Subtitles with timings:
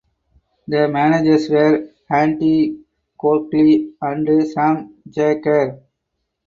[0.67, 2.79] The managers were Andy
[3.19, 5.83] Coakley and Sam Jaeger.